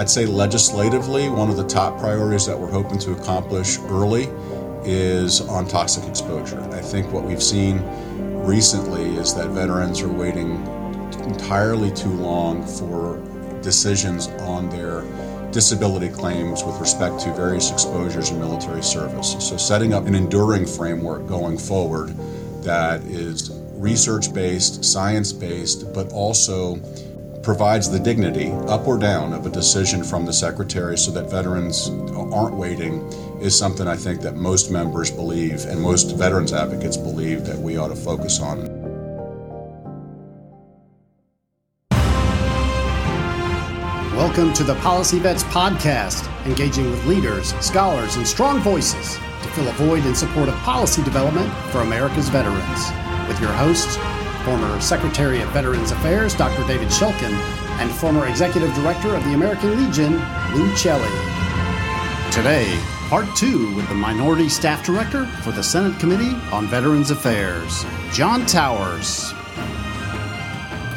I'd 0.00 0.08
say 0.08 0.24
legislatively, 0.24 1.28
one 1.28 1.50
of 1.50 1.58
the 1.58 1.66
top 1.66 1.98
priorities 1.98 2.46
that 2.46 2.58
we're 2.58 2.70
hoping 2.70 2.98
to 3.00 3.12
accomplish 3.12 3.78
early 3.80 4.30
is 4.82 5.42
on 5.42 5.68
toxic 5.68 6.08
exposure. 6.08 6.58
I 6.72 6.80
think 6.80 7.12
what 7.12 7.22
we've 7.22 7.42
seen 7.42 7.82
recently 8.42 9.16
is 9.16 9.34
that 9.34 9.48
veterans 9.48 10.00
are 10.00 10.08
waiting 10.08 10.52
entirely 11.24 11.90
too 11.90 12.14
long 12.14 12.66
for 12.66 13.22
decisions 13.60 14.28
on 14.40 14.70
their 14.70 15.02
disability 15.52 16.08
claims 16.08 16.64
with 16.64 16.80
respect 16.80 17.20
to 17.20 17.34
various 17.34 17.70
exposures 17.70 18.30
in 18.30 18.40
military 18.40 18.82
service. 18.82 19.36
So, 19.38 19.58
setting 19.58 19.92
up 19.92 20.06
an 20.06 20.14
enduring 20.14 20.64
framework 20.64 21.26
going 21.26 21.58
forward 21.58 22.16
that 22.62 23.02
is 23.02 23.50
research 23.74 24.32
based, 24.32 24.82
science 24.82 25.30
based, 25.30 25.92
but 25.92 26.10
also 26.10 26.76
provides 27.42 27.88
the 27.90 27.98
dignity, 27.98 28.50
up 28.68 28.86
or 28.86 28.98
down, 28.98 29.32
of 29.32 29.46
a 29.46 29.50
decision 29.50 30.04
from 30.04 30.26
the 30.26 30.32
Secretary 30.32 30.98
so 30.98 31.10
that 31.10 31.30
veterans 31.30 31.88
aren't 32.32 32.54
waiting 32.54 33.00
is 33.40 33.58
something 33.58 33.88
I 33.88 33.96
think 33.96 34.20
that 34.20 34.36
most 34.36 34.70
members 34.70 35.10
believe 35.10 35.64
and 35.64 35.80
most 35.80 36.16
veterans 36.16 36.52
advocates 36.52 36.98
believe 36.98 37.46
that 37.46 37.58
we 37.58 37.78
ought 37.78 37.88
to 37.88 37.96
focus 37.96 38.40
on. 38.40 38.78
Welcome 44.14 44.52
to 44.52 44.64
the 44.64 44.74
Policy 44.76 45.18
Vets 45.18 45.44
Podcast, 45.44 46.28
engaging 46.44 46.90
with 46.90 47.02
leaders, 47.06 47.54
scholars, 47.64 48.16
and 48.16 48.28
strong 48.28 48.60
voices 48.60 49.16
to 49.16 49.48
fill 49.52 49.66
a 49.66 49.72
void 49.72 50.04
in 50.04 50.14
support 50.14 50.50
of 50.50 50.54
policy 50.56 51.02
development 51.02 51.50
for 51.70 51.80
America's 51.80 52.28
veterans. 52.28 52.90
With 53.28 53.40
your 53.40 53.52
hosts, 53.52 53.96
former 54.44 54.80
Secretary 54.80 55.40
of 55.40 55.48
Veterans 55.50 55.90
Affairs, 55.90 56.34
Dr. 56.34 56.66
David 56.66 56.88
Shulkin, 56.88 57.32
and 57.80 57.90
former 57.90 58.26
Executive 58.26 58.72
Director 58.74 59.14
of 59.14 59.24
the 59.24 59.34
American 59.34 59.76
Legion, 59.76 60.14
Lou 60.54 60.70
Celli. 60.72 61.10
Today, 62.32 62.78
part 63.08 63.26
two 63.36 63.74
with 63.74 63.88
the 63.88 63.94
Minority 63.94 64.48
Staff 64.48 64.84
Director 64.84 65.26
for 65.42 65.50
the 65.52 65.62
Senate 65.62 65.98
Committee 65.98 66.34
on 66.52 66.66
Veterans 66.68 67.10
Affairs, 67.10 67.84
John 68.12 68.46
Towers. 68.46 69.32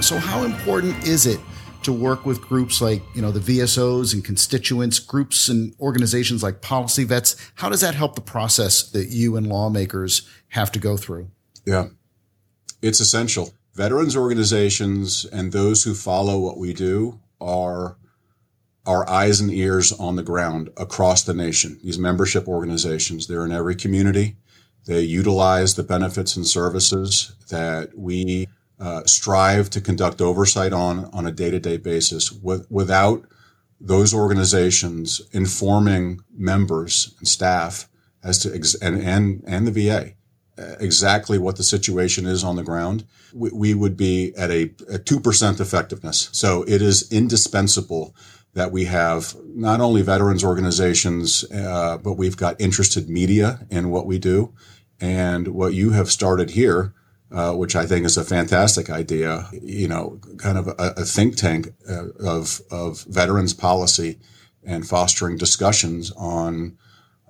So, 0.06 0.18
how 0.18 0.44
important 0.44 1.08
is 1.08 1.26
it 1.26 1.40
to 1.84 1.94
work 1.94 2.26
with 2.26 2.42
groups 2.42 2.82
like, 2.82 3.02
you 3.16 3.22
know, 3.22 3.32
the 3.32 3.40
VSOs 3.40 4.14
and 4.14 4.24
constituents, 4.24 5.00
groups 5.00 5.50
and 5.50 5.74
organizations 5.80 6.44
like 6.44 6.62
Policy 6.62 7.04
Vets? 7.04 7.36
How 7.56 7.70
does 7.70 7.82
that 7.82 7.96
help 7.96 8.16
the 8.16 8.22
process 8.22 8.84
that 8.92 9.08
you 9.08 9.36
and 9.36 9.48
lawmakers 9.48 10.28
have 10.50 10.72
to 10.74 10.80
go 10.80 10.98
through? 10.98 11.30
Yeah, 11.66 11.88
it's 12.84 13.00
essential. 13.00 13.54
Veterans 13.74 14.16
organizations 14.16 15.26
and 15.26 15.52
those 15.52 15.84
who 15.84 15.96
follow 15.96 16.38
what 16.38 16.58
we 16.58 16.74
do 16.74 17.20
are 17.40 17.98
our 18.86 19.10
eyes 19.10 19.40
and 19.40 19.50
ears 19.50 19.94
on 19.94 20.18
the 20.18 20.24
ground 20.24 20.70
across 20.76 21.24
the 21.24 21.34
nation. 21.34 21.80
These 21.82 21.98
membership 21.98 22.48
organizations, 22.48 23.26
they're 23.26 23.46
in 23.46 23.54
every 23.54 23.76
community. 23.76 24.36
They 24.86 25.00
utilize 25.00 25.76
the 25.76 25.84
benefits 25.84 26.36
and 26.36 26.46
services 26.46 27.34
that 27.50 27.98
we 27.98 28.50
uh, 28.80 29.04
strive 29.06 29.70
to 29.70 29.80
conduct 29.80 30.20
oversight 30.20 30.74
on 30.74 31.06
on 31.14 31.26
a 31.26 31.32
day-to-day 31.32 31.78
basis 31.78 32.34
with, 32.34 32.70
without 32.70 33.24
those 33.80 34.14
organizations 34.14 35.22
informing 35.32 36.20
members 36.36 37.16
and 37.20 37.28
staff 37.30 37.88
as 38.24 38.40
to 38.40 38.54
ex- 38.54 38.76
and, 38.76 39.02
and 39.02 39.42
and 39.48 39.68
the 39.68 39.72
VA 39.72 40.16
exactly 40.58 41.38
what 41.38 41.58
the 41.58 41.64
situation 41.64 42.26
is 42.26 42.44
on 42.44 42.56
the 42.56 42.64
ground, 42.64 43.06
we, 43.34 43.50
we 43.52 43.74
would 43.74 43.98
be 43.98 44.34
at 44.38 44.52
a, 44.52 44.64
a 44.90 45.00
2% 45.00 45.60
effectiveness. 45.60 46.30
So 46.32 46.64
it 46.64 46.82
is 46.82 47.12
indispensable 47.12 48.16
that 48.54 48.72
we 48.72 48.86
have 48.86 49.36
not 49.46 49.82
only 49.82 50.04
veterans 50.04 50.44
organizations, 50.44 51.44
uh, 51.52 51.98
but 51.98 52.14
we've 52.14 52.38
got 52.38 52.60
interested 52.62 53.10
media 53.10 53.66
in 53.72 53.90
what 53.90 54.06
we 54.06 54.20
do. 54.20 54.54
And 55.02 55.50
what 55.50 55.74
you 55.74 55.92
have 55.92 56.12
started 56.12 56.52
here 56.52 56.94
uh, 57.34 57.52
which 57.54 57.76
I 57.76 57.88
think 57.88 58.06
is 58.06 58.16
a 58.16 58.24
fantastic 58.24 58.92
idea. 58.92 59.50
You 59.54 59.88
know, 59.88 60.20
kind 60.38 60.58
of 60.58 60.68
a, 60.68 60.94
a 60.98 61.04
think 61.04 61.36
tank 61.36 61.70
uh, 61.90 62.10
of 62.20 62.62
of 62.70 63.04
veterans 63.06 63.56
policy 63.56 64.20
and 64.64 64.88
fostering 64.88 65.38
discussions 65.38 66.12
on 66.12 66.78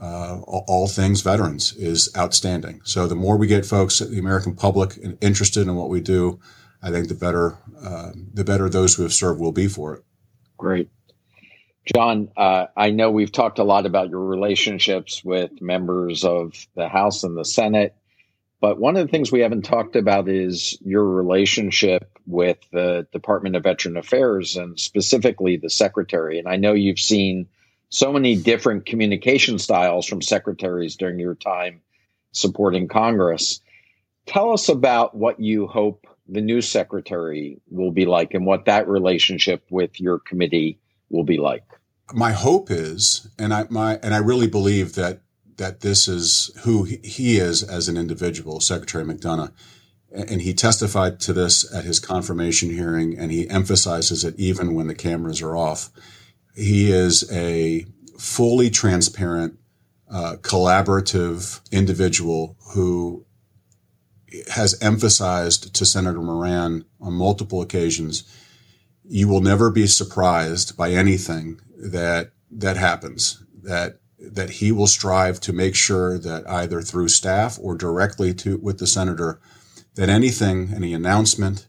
uh, 0.04 0.42
all 0.46 0.88
things 0.88 1.22
veterans 1.22 1.74
is 1.78 2.12
outstanding. 2.18 2.82
So 2.84 3.08
the 3.08 3.16
more 3.16 3.38
we 3.38 3.48
get 3.48 3.66
folks, 3.66 4.02
at 4.02 4.10
the 4.10 4.20
American 4.20 4.54
public, 4.54 4.98
interested 5.22 5.62
in 5.62 5.76
what 5.76 5.90
we 5.90 6.02
do, 6.02 6.42
I 6.82 6.92
think 6.92 7.08
the 7.08 7.16
better 7.16 7.58
uh, 7.82 8.12
the 8.34 8.44
better 8.44 8.68
those 8.68 8.96
who 8.96 9.04
have 9.04 9.14
served 9.14 9.40
will 9.40 9.54
be 9.54 9.68
for 9.68 9.96
it. 9.96 10.04
Great. 10.58 10.90
John, 11.96 12.30
uh, 12.36 12.68
I 12.76 12.92
know 12.92 13.12
we've 13.12 13.32
talked 13.32 13.60
a 13.60 13.64
lot 13.64 13.86
about 13.86 14.10
your 14.10 14.26
relationships 14.26 15.24
with 15.24 15.62
members 15.62 16.26
of 16.26 16.54
the 16.76 16.90
House 16.90 17.24
and 17.24 17.38
the 17.38 17.46
Senate. 17.46 17.96
But 18.60 18.80
one 18.80 18.96
of 18.96 19.06
the 19.06 19.12
things 19.12 19.32
we 19.32 19.42
haven't 19.42 19.64
talked 19.64 19.98
about 19.98 20.30
is 20.30 20.78
your 20.82 21.04
relationship 21.04 22.18
with 22.26 22.58
the 22.72 23.08
Department 23.12 23.58
of 23.58 23.64
Veteran 23.64 23.98
Affairs 23.98 24.56
and 24.56 24.80
specifically 24.80 25.58
the 25.58 25.70
secretary. 25.70 26.40
And 26.40 26.48
I 26.48 26.56
know 26.56 26.72
you've 26.74 27.00
seen 27.00 27.48
so 27.94 28.12
many 28.12 28.36
different 28.36 28.88
communication 28.88 29.60
styles 29.60 30.08
from 30.08 30.20
secretaries 30.20 30.96
during 30.96 31.20
your 31.20 31.36
time 31.36 31.80
supporting 32.32 32.88
Congress. 32.88 33.62
Tell 34.26 34.52
us 34.52 34.68
about 34.68 35.16
what 35.16 35.40
you 35.40 35.68
hope 35.68 36.08
the 36.28 36.42
new 36.42 36.60
secretary 36.62 37.62
will 37.70 37.92
be 37.92 38.06
like 38.06 38.34
and 38.34 38.48
what 38.48 38.66
that 38.66 38.88
relationship 38.88 39.64
with 39.70 40.02
your 40.02 40.18
committee 40.18 40.80
will 41.12 41.24
be 41.24 41.38
like. 41.38 41.66
My 42.12 42.32
hope 42.32 42.72
is, 42.72 43.28
and 43.38 43.54
I 43.54 43.68
my 43.70 44.00
and 44.02 44.16
I 44.16 44.18
really 44.18 44.48
believe 44.48 44.96
that 44.96 45.22
that 45.58 45.82
this 45.82 46.08
is 46.08 46.50
who 46.64 46.86
he 46.86 47.38
is 47.38 47.62
as 47.62 47.88
an 47.88 47.96
individual, 47.96 48.60
Secretary 48.60 49.04
McDonough. 49.04 49.52
And 50.12 50.42
he 50.42 50.54
testified 50.54 51.20
to 51.22 51.34
this 51.34 51.72
at 51.74 51.86
his 51.86 52.00
confirmation 52.00 52.72
hearing, 52.72 53.18
and 53.18 53.32
he 53.32 53.50
emphasizes 53.50 54.24
it 54.24 54.36
even 54.40 54.74
when 54.74 54.88
the 54.88 54.96
cameras 54.96 55.42
are 55.42 55.56
off. 55.56 55.92
He 56.56 56.92
is 56.92 57.30
a 57.32 57.86
fully 58.18 58.70
transparent, 58.70 59.58
uh, 60.10 60.38
collaborative 60.42 61.60
individual 61.72 62.56
who 62.74 63.26
has 64.52 64.76
emphasized 64.82 65.74
to 65.76 65.86
Senator 65.86 66.22
Moran 66.22 66.86
on 67.00 67.14
multiple 67.14 67.62
occasions 67.62 68.24
you 69.04 69.28
will 69.28 69.42
never 69.42 69.70
be 69.70 69.88
surprised 69.88 70.78
by 70.78 70.92
anything 70.92 71.60
that 71.78 72.32
that 72.50 72.78
happens 72.78 73.44
that 73.64 74.00
that 74.20 74.50
he 74.50 74.72
will 74.72 74.88
strive 74.88 75.40
to 75.42 75.52
make 75.52 75.76
sure 75.76 76.18
that 76.18 76.50
either 76.50 76.82
through 76.82 77.10
staff 77.10 77.60
or 77.62 77.76
directly 77.76 78.34
to 78.34 78.58
with 78.58 78.80
the 78.80 78.88
senator 78.88 79.40
that 79.96 80.10
anything 80.10 80.72
any 80.74 80.94
announcement 80.94 81.68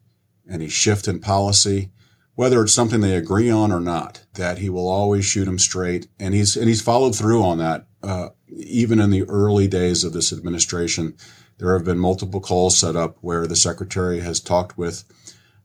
any 0.48 0.68
shift 0.68 1.08
in 1.08 1.18
policy 1.18 1.90
whether 2.34 2.62
it's 2.62 2.72
something 2.72 3.00
they 3.00 3.16
agree 3.16 3.50
on 3.50 3.70
or 3.70 3.80
not 3.80 4.24
that 4.34 4.58
he 4.58 4.68
will 4.68 4.88
always 4.88 5.24
shoot 5.24 5.48
him 5.48 5.58
straight. 5.58 6.08
And 6.18 6.34
he's 6.34 6.56
and 6.56 6.68
he's 6.68 6.82
followed 6.82 7.16
through 7.16 7.42
on 7.42 7.58
that 7.58 7.86
uh, 8.02 8.30
even 8.48 9.00
in 9.00 9.10
the 9.10 9.24
early 9.24 9.68
days 9.68 10.04
of 10.04 10.12
this 10.12 10.32
administration. 10.32 11.16
There 11.58 11.72
have 11.74 11.84
been 11.84 11.98
multiple 11.98 12.40
calls 12.40 12.76
set 12.76 12.96
up 12.96 13.16
where 13.20 13.46
the 13.46 13.56
secretary 13.56 14.20
has 14.20 14.40
talked 14.40 14.76
with 14.76 15.04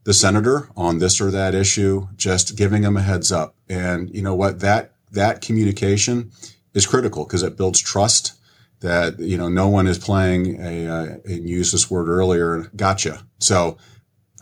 the 0.04 0.14
senator 0.14 0.70
on 0.76 0.98
this 0.98 1.20
or 1.20 1.30
that 1.32 1.54
issue 1.54 2.06
just 2.16 2.56
giving 2.56 2.84
him 2.84 2.96
a 2.96 3.02
heads 3.02 3.32
up. 3.32 3.56
And 3.68 4.14
you 4.14 4.22
know 4.22 4.34
what? 4.34 4.60
That 4.60 4.94
that 5.12 5.40
communication 5.40 6.30
is 6.74 6.86
critical 6.86 7.24
because 7.24 7.42
it 7.42 7.56
builds 7.56 7.80
trust 7.80 8.34
that 8.80 9.18
you 9.18 9.36
know 9.36 9.48
no 9.48 9.68
one 9.68 9.86
is 9.86 9.98
playing 9.98 10.60
a 10.60 10.86
uh, 10.86 11.16
and 11.24 11.48
use 11.48 11.72
this 11.72 11.90
word 11.90 12.08
earlier 12.08 12.70
gotcha. 12.76 13.24
So 13.38 13.76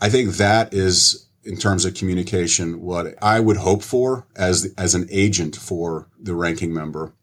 i 0.01 0.09
think 0.09 0.35
that 0.35 0.73
is 0.73 1.28
in 1.49 1.57
terms 1.57 1.85
of 1.85 1.93
communication 1.93 2.81
what 2.81 3.15
i 3.21 3.39
would 3.39 3.57
hope 3.57 3.83
for 3.83 4.27
as 4.35 4.73
as 4.77 4.95
an 4.95 5.07
agent 5.11 5.55
for 5.55 6.07
the 6.19 6.33
ranking 6.33 6.73
member 6.73 7.13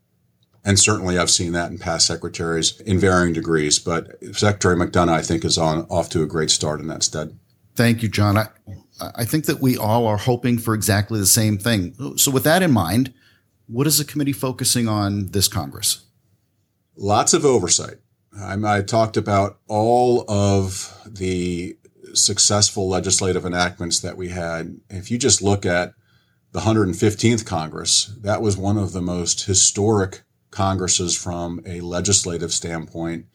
and 0.64 0.78
certainly 0.78 1.18
i've 1.18 1.30
seen 1.30 1.52
that 1.52 1.70
in 1.70 1.78
past 1.78 2.06
secretaries 2.06 2.80
in 2.80 2.98
varying 2.98 3.32
degrees 3.32 3.78
but 3.78 4.16
secretary 4.32 4.76
mcdonough 4.76 5.12
i 5.12 5.22
think 5.22 5.44
is 5.44 5.56
on 5.58 5.86
off 5.88 6.08
to 6.08 6.22
a 6.22 6.26
great 6.26 6.50
start 6.50 6.80
in 6.80 6.88
that 6.88 7.02
stead 7.02 7.38
thank 7.74 8.02
you 8.02 8.08
john 8.08 8.36
i 8.36 8.48
i 9.14 9.24
think 9.24 9.46
that 9.46 9.60
we 9.60 9.76
all 9.76 10.06
are 10.06 10.18
hoping 10.18 10.58
for 10.58 10.74
exactly 10.74 11.18
the 11.18 11.26
same 11.26 11.56
thing 11.56 11.94
so 12.18 12.30
with 12.30 12.44
that 12.44 12.62
in 12.62 12.72
mind 12.72 13.14
what 13.66 13.86
is 13.86 13.98
the 13.98 14.04
committee 14.04 14.32
focusing 14.32 14.88
on 14.88 15.28
this 15.28 15.48
Congress? 15.48 16.04
Lots 16.96 17.34
of 17.34 17.44
oversight. 17.44 17.96
I, 18.38 18.56
I 18.64 18.82
talked 18.82 19.16
about 19.16 19.58
all 19.66 20.24
of 20.30 20.96
the 21.06 21.76
successful 22.16 22.88
legislative 22.88 23.44
enactments 23.44 24.00
that 24.00 24.16
we 24.16 24.30
had. 24.30 24.80
If 24.90 25.10
you 25.10 25.18
just 25.18 25.42
look 25.42 25.66
at 25.66 25.92
the 26.52 26.60
115th 26.60 27.44
Congress, 27.44 28.06
that 28.20 28.42
was 28.42 28.56
one 28.56 28.78
of 28.78 28.92
the 28.92 29.02
most 29.02 29.44
historic 29.44 30.22
Congresses 30.50 31.14
from 31.16 31.60
a 31.66 31.80
legislative 31.80 32.52
standpoint 32.52 33.26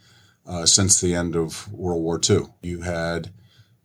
uh, 0.48 0.66
since 0.66 1.00
the 1.00 1.14
end 1.14 1.36
of 1.36 1.72
World 1.72 2.02
War 2.02 2.20
II. 2.28 2.48
You 2.64 2.82
had 2.82 3.32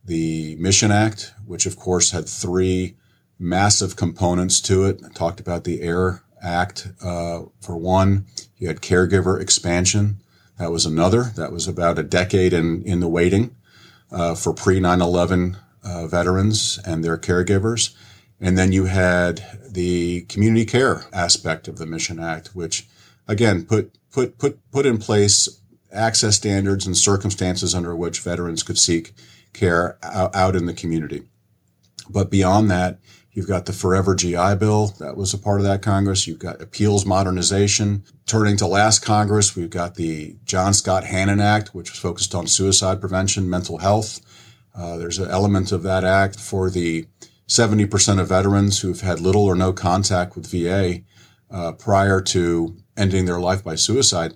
the 0.02 0.56
Mission 0.56 0.90
Act, 0.90 1.34
which 1.44 1.66
of 1.66 1.76
course 1.76 2.12
had 2.12 2.28
three 2.28 2.96
massive 3.38 3.96
components 3.96 4.60
to 4.62 4.87
it. 4.87 5.02
I 5.04 5.12
talked 5.12 5.40
about 5.40 5.64
the 5.64 5.82
AIR 5.82 6.22
Act 6.43 6.88
uh, 7.02 7.43
for 7.60 7.76
one. 7.76 8.26
You 8.56 8.69
had 8.69 8.81
caregiver 8.81 9.40
expansion. 9.40 10.22
That 10.58 10.70
was 10.70 10.87
another. 10.87 11.25
That 11.37 11.52
was 11.52 11.69
about 11.69 11.98
a 11.98 12.02
decade 12.02 12.54
in, 12.54 12.82
in 12.84 13.00
the 13.00 13.08
waiting 13.08 13.54
uh, 14.11 14.35
for 14.35 14.53
pre 14.53 14.81
9 14.81 15.00
11 15.00 15.56
uh, 15.85 16.06
veterans 16.06 16.79
and 16.85 17.05
their 17.05 17.19
caregivers. 17.19 17.94
And 18.41 18.58
then 18.58 18.73
you 18.73 18.85
had 18.85 19.61
the 19.69 20.23
community 20.23 20.67
care 20.67 21.05
aspect 21.12 21.69
of 21.69 21.79
the 21.79 21.87
Mission 21.87 22.20
Act, 22.20 22.49
which 22.49 22.87
again 23.26 23.64
put 23.64 23.97
put 24.11 24.38
put 24.38 24.58
put 24.70 24.87
in 24.87 24.99
place 24.99 25.61
access 25.93 26.37
standards 26.37 26.87
and 26.87 26.97
circumstances 26.97 27.75
under 27.75 27.97
which 27.97 28.20
veterans 28.20 28.62
could 28.62 28.79
seek 28.79 29.12
care 29.53 29.99
out 30.03 30.55
in 30.55 30.67
the 30.67 30.75
community. 30.75 31.23
But 32.11 32.31
beyond 32.31 32.70
that, 32.70 32.99
You've 33.36 33.46
got 33.46 33.66
the 33.66 33.74
Forever 33.74 34.14
GI 34.14 34.54
Bill 34.58 34.86
that 34.98 35.14
was 35.14 35.34
a 35.34 35.38
part 35.38 35.60
of 35.60 35.66
that 35.66 35.82
Congress. 35.82 36.26
You've 36.26 36.38
got 36.38 36.62
appeals 36.62 37.04
modernization. 37.04 38.02
Turning 38.24 38.56
to 38.56 38.66
last 38.66 39.00
Congress, 39.00 39.54
we've 39.54 39.68
got 39.68 39.96
the 39.96 40.36
John 40.46 40.72
Scott 40.72 41.04
Hannon 41.04 41.38
Act, 41.38 41.74
which 41.74 41.90
was 41.90 41.98
focused 41.98 42.34
on 42.34 42.46
suicide 42.46 42.98
prevention, 42.98 43.50
mental 43.50 43.76
health. 43.76 44.22
Uh, 44.74 44.96
there's 44.96 45.18
an 45.18 45.30
element 45.30 45.70
of 45.70 45.82
that 45.82 46.02
act 46.02 46.40
for 46.40 46.70
the 46.70 47.08
70% 47.46 48.18
of 48.18 48.28
veterans 48.28 48.80
who've 48.80 49.02
had 49.02 49.20
little 49.20 49.44
or 49.44 49.54
no 49.54 49.70
contact 49.70 50.34
with 50.34 50.50
VA 50.50 51.02
uh, 51.50 51.72
prior 51.72 52.22
to 52.22 52.74
ending 52.96 53.26
their 53.26 53.38
life 53.38 53.62
by 53.62 53.74
suicide. 53.74 54.32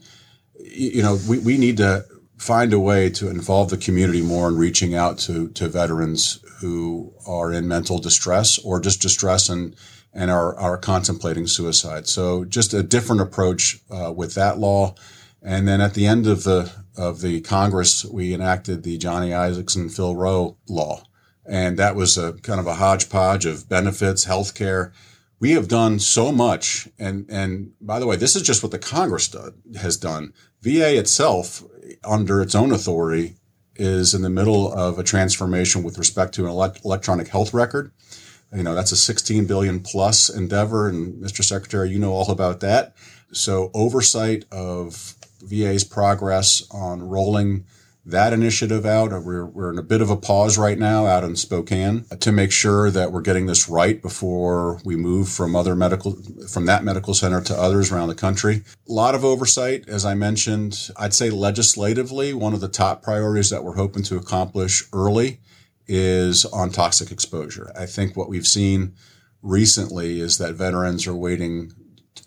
You 0.62 1.02
know, 1.02 1.18
we, 1.26 1.38
we 1.38 1.56
need 1.56 1.78
to 1.78 2.04
find 2.40 2.72
a 2.72 2.80
way 2.80 3.10
to 3.10 3.28
involve 3.28 3.68
the 3.68 3.76
community 3.76 4.22
more 4.22 4.48
in 4.48 4.56
reaching 4.56 4.94
out 4.94 5.18
to, 5.18 5.48
to 5.50 5.68
veterans 5.68 6.42
who 6.60 7.12
are 7.26 7.52
in 7.52 7.68
mental 7.68 7.98
distress 7.98 8.58
or 8.58 8.80
just 8.80 9.02
distress 9.02 9.48
and 9.50 9.76
and 10.12 10.30
are 10.30 10.58
are 10.58 10.76
contemplating 10.76 11.46
suicide. 11.46 12.08
So 12.08 12.44
just 12.44 12.74
a 12.74 12.82
different 12.82 13.20
approach 13.20 13.78
uh, 13.90 14.12
with 14.12 14.34
that 14.34 14.58
law. 14.58 14.94
And 15.42 15.68
then 15.68 15.80
at 15.80 15.94
the 15.94 16.06
end 16.06 16.26
of 16.26 16.42
the 16.44 16.72
of 16.96 17.20
the 17.20 17.42
Congress, 17.42 18.04
we 18.06 18.34
enacted 18.34 18.82
the 18.82 18.96
Johnny 18.96 19.30
Isakson 19.30 19.94
Phil 19.94 20.16
Roe 20.16 20.56
law, 20.66 21.04
and 21.46 21.78
that 21.78 21.94
was 21.94 22.18
a 22.18 22.32
kind 22.32 22.58
of 22.58 22.66
a 22.66 22.74
hodgepodge 22.74 23.44
of 23.44 23.68
benefits, 23.68 24.24
health 24.24 24.54
care. 24.54 24.92
We 25.38 25.52
have 25.52 25.68
done 25.68 25.98
so 25.98 26.32
much, 26.32 26.88
and 26.98 27.26
and 27.30 27.72
by 27.80 28.00
the 28.00 28.06
way, 28.06 28.16
this 28.16 28.34
is 28.34 28.42
just 28.42 28.62
what 28.62 28.72
the 28.72 28.78
Congress 28.78 29.28
do, 29.28 29.54
has 29.78 29.96
done. 29.96 30.32
VA 30.62 30.98
itself, 30.98 31.62
under 32.04 32.40
its 32.42 32.54
own 32.54 32.72
authority, 32.72 33.36
is 33.76 34.12
in 34.12 34.22
the 34.22 34.30
middle 34.30 34.72
of 34.72 34.98
a 34.98 35.02
transformation 35.02 35.82
with 35.82 35.98
respect 35.98 36.34
to 36.34 36.44
an 36.44 36.50
elect- 36.50 36.84
electronic 36.84 37.28
health 37.28 37.54
record. 37.54 37.92
You 38.54 38.62
know, 38.62 38.74
that's 38.74 38.92
a 38.92 38.96
16 38.96 39.46
billion 39.46 39.80
plus 39.80 40.28
endeavor. 40.28 40.88
And 40.88 41.22
Mr. 41.22 41.42
Secretary, 41.42 41.88
you 41.90 41.98
know 41.98 42.12
all 42.12 42.30
about 42.30 42.60
that. 42.60 42.94
So 43.32 43.70
oversight 43.72 44.44
of 44.50 45.14
VA's 45.40 45.84
progress 45.84 46.66
on 46.70 47.08
rolling 47.08 47.64
that 48.04 48.32
initiative 48.32 48.86
out. 48.86 49.10
We're, 49.10 49.44
we're 49.44 49.70
in 49.70 49.78
a 49.78 49.82
bit 49.82 50.00
of 50.00 50.10
a 50.10 50.16
pause 50.16 50.56
right 50.56 50.78
now 50.78 51.06
out 51.06 51.24
in 51.24 51.36
Spokane 51.36 52.04
to 52.20 52.32
make 52.32 52.50
sure 52.50 52.90
that 52.90 53.12
we're 53.12 53.20
getting 53.20 53.46
this 53.46 53.68
right 53.68 54.00
before 54.00 54.80
we 54.84 54.96
move 54.96 55.28
from 55.28 55.54
other 55.54 55.76
medical, 55.76 56.16
from 56.48 56.66
that 56.66 56.82
medical 56.82 57.14
center 57.14 57.40
to 57.42 57.56
others 57.56 57.92
around 57.92 58.08
the 58.08 58.14
country. 58.14 58.62
A 58.88 58.92
lot 58.92 59.14
of 59.14 59.24
oversight, 59.24 59.88
as 59.88 60.04
I 60.04 60.14
mentioned. 60.14 60.90
I'd 60.96 61.14
say 61.14 61.30
legislatively, 61.30 62.32
one 62.32 62.54
of 62.54 62.60
the 62.60 62.68
top 62.68 63.02
priorities 63.02 63.50
that 63.50 63.64
we're 63.64 63.76
hoping 63.76 64.02
to 64.04 64.16
accomplish 64.16 64.84
early 64.92 65.40
is 65.86 66.44
on 66.46 66.70
toxic 66.70 67.10
exposure. 67.10 67.72
I 67.76 67.86
think 67.86 68.16
what 68.16 68.28
we've 68.28 68.46
seen 68.46 68.94
recently 69.42 70.20
is 70.20 70.38
that 70.38 70.54
veterans 70.54 71.06
are 71.06 71.16
waiting 71.16 71.72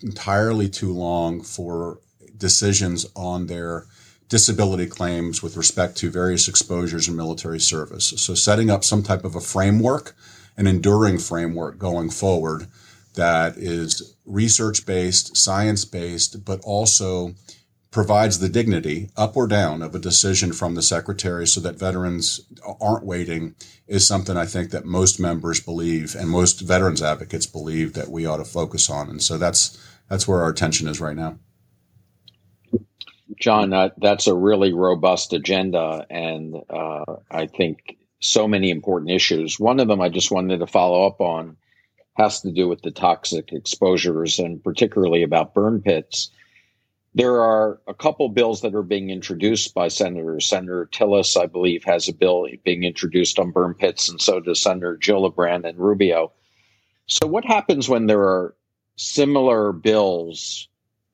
entirely 0.01 0.69
too 0.69 0.93
long 0.93 1.41
for 1.41 1.99
decisions 2.37 3.05
on 3.15 3.47
their 3.47 3.85
disability 4.29 4.87
claims 4.87 5.43
with 5.43 5.57
respect 5.57 5.97
to 5.97 6.09
various 6.09 6.47
exposures 6.47 7.07
in 7.07 7.15
military 7.15 7.59
service. 7.59 8.13
So 8.17 8.33
setting 8.33 8.69
up 8.69 8.83
some 8.83 9.03
type 9.03 9.23
of 9.23 9.35
a 9.35 9.41
framework, 9.41 10.15
an 10.57 10.67
enduring 10.67 11.19
framework 11.19 11.77
going 11.77 12.09
forward 12.09 12.67
that 13.15 13.57
is 13.57 14.15
research 14.25 14.85
based, 14.85 15.37
science 15.37 15.85
based, 15.85 16.45
but 16.45 16.61
also 16.63 17.35
provides 17.91 18.39
the 18.39 18.49
dignity 18.49 19.11
up 19.15 19.37
or 19.37 19.47
down 19.47 19.83
of 19.83 19.93
a 19.93 19.99
decision 19.99 20.51
from 20.51 20.73
the 20.73 20.81
secretary 20.81 21.45
so 21.45 21.61
that 21.61 21.77
veterans 21.77 22.41
aren't 22.81 23.05
waiting 23.05 23.53
is 23.87 24.05
something 24.05 24.35
I 24.35 24.47
think 24.47 24.71
that 24.71 24.83
most 24.83 25.19
members 25.19 25.59
believe 25.59 26.15
and 26.15 26.27
most 26.27 26.61
veterans 26.61 27.03
advocates 27.03 27.45
believe 27.45 27.93
that 27.93 28.09
we 28.09 28.25
ought 28.25 28.37
to 28.37 28.45
focus 28.45 28.89
on. 28.89 29.09
And 29.09 29.21
so 29.21 29.37
that's 29.37 29.77
that's 30.09 30.27
where 30.27 30.41
our 30.41 30.49
attention 30.49 30.87
is 30.87 30.99
right 30.99 31.15
now. 31.15 31.37
John, 33.39 33.71
that, 33.71 33.93
that's 33.97 34.27
a 34.27 34.33
really 34.33 34.73
robust 34.73 35.33
agenda, 35.33 36.05
and 36.09 36.55
uh, 36.69 37.05
I 37.29 37.47
think 37.47 37.97
so 38.19 38.47
many 38.47 38.69
important 38.69 39.11
issues. 39.11 39.59
One 39.59 39.79
of 39.79 39.87
them 39.87 40.01
I 40.01 40.09
just 40.09 40.31
wanted 40.31 40.59
to 40.59 40.67
follow 40.67 41.05
up 41.05 41.19
on 41.21 41.57
has 42.15 42.41
to 42.41 42.51
do 42.51 42.67
with 42.67 42.81
the 42.81 42.91
toxic 42.91 43.51
exposures, 43.51 44.39
and 44.39 44.63
particularly 44.63 45.23
about 45.23 45.53
burn 45.53 45.81
pits. 45.81 46.29
There 47.15 47.41
are 47.41 47.79
a 47.87 47.93
couple 47.93 48.27
bills 48.29 48.61
that 48.61 48.75
are 48.75 48.83
being 48.83 49.09
introduced 49.09 49.73
by 49.73 49.87
senators. 49.87 50.47
Senator 50.47 50.89
Tillis, 50.91 51.39
I 51.39 51.45
believe, 51.45 51.83
has 51.83 52.07
a 52.07 52.13
bill 52.13 52.47
being 52.63 52.83
introduced 52.83 53.39
on 53.39 53.51
burn 53.51 53.73
pits, 53.73 54.09
and 54.09 54.21
so 54.21 54.39
does 54.39 54.61
Senator 54.61 54.97
Gillibrand 54.97 55.67
and 55.67 55.77
Rubio. 55.77 56.31
So, 57.07 57.27
what 57.27 57.45
happens 57.45 57.89
when 57.89 58.07
there 58.07 58.21
are 58.21 58.55
similar 58.95 59.71
bills 59.73 60.69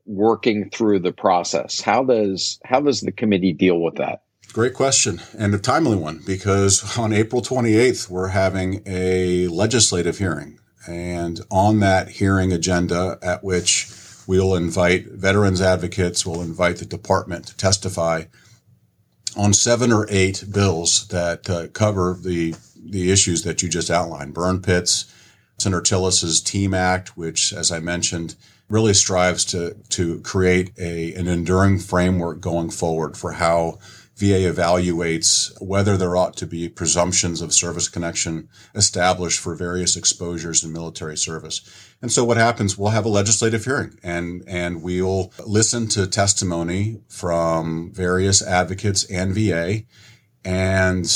working 0.09 0.69
through 0.71 1.00
the 1.00 1.13
process? 1.13 1.79
How 1.79 2.03
does 2.03 2.59
how 2.65 2.81
does 2.81 3.01
the 3.01 3.11
committee 3.11 3.53
deal 3.53 3.79
with 3.79 3.95
that? 3.95 4.23
Great 4.51 4.73
question 4.73 5.21
and 5.38 5.53
a 5.53 5.59
timely 5.59 5.95
one 5.95 6.21
because 6.25 6.97
on 6.97 7.13
April 7.13 7.41
28th 7.41 8.09
we're 8.09 8.29
having 8.29 8.81
a 8.88 9.47
legislative 9.47 10.17
hearing 10.17 10.57
and 10.88 11.41
on 11.51 11.79
that 11.81 12.09
hearing 12.09 12.51
agenda 12.51 13.19
at 13.21 13.44
which 13.44 13.88
we'll 14.29 14.56
invite 14.56 15.07
veterans 15.07 15.61
advocates, 15.61 16.25
we'll 16.25 16.41
invite 16.41 16.77
the 16.77 16.85
department 16.85 17.47
to 17.47 17.57
testify 17.57 18.23
on 19.35 19.53
seven 19.53 19.91
or 19.91 20.07
eight 20.09 20.44
bills 20.51 21.07
that 21.07 21.50
uh, 21.50 21.67
cover 21.69 22.17
the 22.19 22.56
the 22.75 23.11
issues 23.11 23.44
that 23.44 23.61
you 23.61 23.69
just 23.69 23.89
outlined: 23.89 24.33
burn 24.33 24.61
pits, 24.61 25.13
Senator 25.57 25.81
Tillis's 25.81 26.41
Team 26.41 26.73
Act, 26.73 27.17
which, 27.17 27.53
as 27.53 27.71
I 27.71 27.79
mentioned, 27.79 28.35
really 28.69 28.94
strives 28.94 29.44
to 29.45 29.76
to 29.90 30.21
create 30.21 30.71
a 30.78 31.14
an 31.16 31.28
enduring 31.28 31.80
framework 31.80 32.40
going 32.40 32.69
forward 32.69 33.18
for 33.18 33.33
how 33.33 33.80
VA 34.19 34.52
evaluates 34.52 35.49
whether 35.61 35.95
there 35.95 36.18
ought 36.18 36.35
to 36.35 36.45
be 36.45 36.68
presumptions 36.68 37.42
of 37.42 37.54
service 37.54 37.88
connection 37.88 38.49
established 38.76 39.40
for 39.40 39.56
various 39.56 39.95
exposures 39.95 40.61
in 40.61 40.73
military 40.73 41.16
service. 41.16 41.61
And 42.02 42.11
so 42.11 42.26
what 42.26 42.35
happens, 42.35 42.78
we'll 42.78 42.90
have 42.90 43.06
a 43.06 43.09
legislative 43.09 43.64
hearing 43.64 43.97
and, 44.04 44.44
and 44.45 44.83
we'll 44.83 45.31
listen 45.47 45.88
to 45.90 46.06
testimony 46.06 46.99
from 47.07 47.94
various 47.94 48.45
advocates 48.45 49.06
and 49.06 49.33
VA. 49.33 49.83
And, 50.44 51.09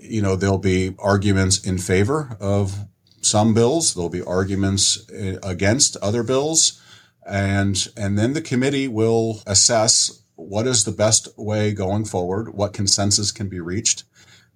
you 0.00 0.22
know, 0.22 0.34
there'll 0.34 0.56
be 0.56 0.94
arguments 0.98 1.58
in 1.58 1.76
favor 1.76 2.34
of 2.40 2.86
some 3.20 3.52
bills. 3.52 3.92
There'll 3.92 4.08
be 4.08 4.22
arguments 4.22 5.04
eh, 5.12 5.36
against 5.42 5.98
other 5.98 6.22
bills 6.22 6.80
and 7.28 7.88
and 7.96 8.18
then 8.18 8.32
the 8.32 8.40
committee 8.40 8.88
will 8.88 9.42
assess 9.46 10.22
what 10.36 10.66
is 10.66 10.84
the 10.84 10.92
best 10.92 11.28
way 11.36 11.72
going 11.72 12.04
forward, 12.04 12.54
what 12.54 12.72
consensus 12.72 13.32
can 13.32 13.48
be 13.48 13.60
reached, 13.60 14.04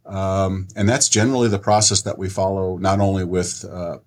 um, 0.06 0.68
and 0.74 0.88
that's 0.88 1.08
generally 1.08 1.48
the 1.48 1.58
process 1.58 2.02
that 2.02 2.18
we 2.18 2.28
follow, 2.28 2.76
not 2.76 3.00
only 3.00 3.24
with 3.24 3.64
uh, 3.64 3.98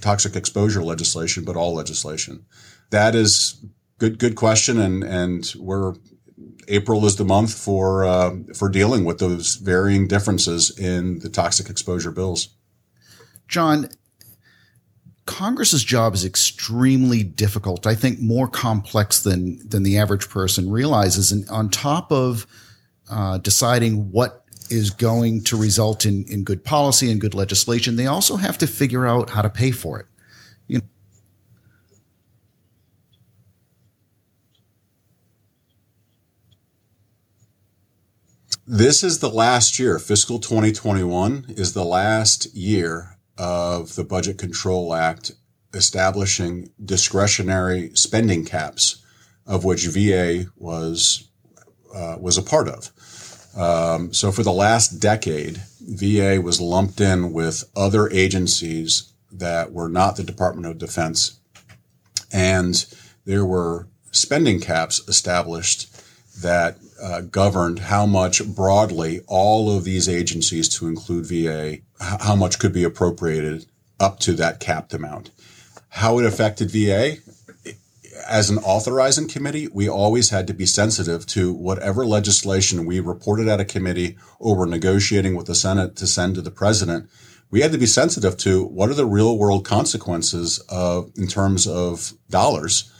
toxic 0.00 0.36
exposure 0.36 0.82
legislation, 0.82 1.44
but 1.44 1.56
all 1.56 1.74
legislation. 1.74 2.44
That 2.90 3.14
is 3.14 3.64
good, 3.98 4.18
good 4.18 4.36
question, 4.36 4.78
and 4.78 5.04
and 5.04 5.52
we're 5.58 5.94
April 6.68 7.04
is 7.06 7.16
the 7.16 7.24
month 7.24 7.54
for 7.54 8.04
uh, 8.04 8.36
for 8.54 8.68
dealing 8.68 9.04
with 9.04 9.18
those 9.18 9.56
varying 9.56 10.08
differences 10.08 10.76
in 10.78 11.20
the 11.20 11.28
toxic 11.28 11.70
exposure 11.70 12.10
bills. 12.10 12.48
John, 13.46 13.88
Congress's 15.28 15.84
job 15.84 16.14
is 16.14 16.24
extremely 16.24 17.22
difficult. 17.22 17.86
I 17.86 17.94
think 17.94 18.18
more 18.18 18.48
complex 18.48 19.20
than 19.20 19.58
than 19.68 19.82
the 19.82 19.98
average 19.98 20.30
person 20.30 20.70
realizes. 20.70 21.30
And 21.30 21.46
on 21.50 21.68
top 21.68 22.10
of 22.10 22.46
uh, 23.10 23.36
deciding 23.36 24.10
what 24.10 24.46
is 24.70 24.88
going 24.88 25.44
to 25.44 25.56
result 25.58 26.06
in 26.06 26.24
in 26.28 26.44
good 26.44 26.64
policy 26.64 27.12
and 27.12 27.20
good 27.20 27.34
legislation, 27.34 27.96
they 27.96 28.06
also 28.06 28.36
have 28.36 28.56
to 28.56 28.66
figure 28.66 29.06
out 29.06 29.28
how 29.28 29.42
to 29.42 29.50
pay 29.50 29.70
for 29.70 30.00
it. 30.00 30.06
You 30.66 30.78
know, 30.78 30.84
This 38.66 39.04
is 39.04 39.18
the 39.18 39.28
last 39.28 39.78
year. 39.78 39.98
Fiscal 39.98 40.38
2021 40.38 41.44
is 41.50 41.74
the 41.74 41.84
last 41.84 42.54
year 42.54 43.17
of 43.38 43.94
the 43.94 44.04
Budget 44.04 44.36
Control 44.36 44.94
Act 44.94 45.32
establishing 45.72 46.70
discretionary 46.84 47.90
spending 47.94 48.44
caps, 48.44 49.04
of 49.46 49.64
which 49.64 49.86
VA 49.86 50.46
was 50.56 51.28
uh, 51.94 52.16
was 52.20 52.36
a 52.36 52.42
part 52.42 52.68
of. 52.68 52.90
Um, 53.56 54.12
so 54.12 54.30
for 54.30 54.42
the 54.42 54.52
last 54.52 55.00
decade, 55.00 55.62
VA 55.80 56.40
was 56.42 56.60
lumped 56.60 57.00
in 57.00 57.32
with 57.32 57.64
other 57.74 58.10
agencies 58.10 59.12
that 59.32 59.72
were 59.72 59.88
not 59.88 60.16
the 60.16 60.22
Department 60.22 60.66
of 60.66 60.78
Defense, 60.78 61.38
and 62.32 62.84
there 63.24 63.44
were 63.44 63.88
spending 64.10 64.60
caps 64.60 65.06
established 65.08 65.94
that 66.42 66.78
uh, 67.02 67.22
governed 67.22 67.78
how 67.78 68.06
much 68.06 68.44
broadly 68.44 69.20
all 69.26 69.76
of 69.76 69.84
these 69.84 70.08
agencies, 70.08 70.68
to 70.68 70.86
include 70.86 71.26
VA, 71.26 71.78
how 72.00 72.34
much 72.34 72.58
could 72.58 72.72
be 72.72 72.84
appropriated 72.84 73.66
up 74.00 74.18
to 74.20 74.32
that 74.34 74.60
capped 74.60 74.94
amount. 74.94 75.30
How 75.90 76.18
it 76.18 76.26
affected 76.26 76.70
VA, 76.70 77.16
as 78.26 78.50
an 78.50 78.58
authorizing 78.58 79.28
committee, 79.28 79.68
we 79.68 79.88
always 79.88 80.30
had 80.30 80.46
to 80.46 80.54
be 80.54 80.66
sensitive 80.66 81.24
to 81.26 81.52
whatever 81.52 82.04
legislation 82.04 82.84
we 82.84 83.00
reported 83.00 83.48
at 83.48 83.60
a 83.60 83.64
committee 83.64 84.16
or 84.38 84.56
were 84.56 84.66
negotiating 84.66 85.34
with 85.34 85.46
the 85.46 85.54
Senate 85.54 85.96
to 85.96 86.06
send 86.06 86.34
to 86.34 86.42
the 86.42 86.50
president. 86.50 87.08
We 87.50 87.62
had 87.62 87.72
to 87.72 87.78
be 87.78 87.86
sensitive 87.86 88.36
to 88.38 88.64
what 88.64 88.90
are 88.90 88.94
the 88.94 89.06
real 89.06 89.38
world 89.38 89.64
consequences 89.64 90.58
of, 90.68 91.10
in 91.16 91.26
terms 91.26 91.66
of 91.66 92.12
dollars 92.28 92.92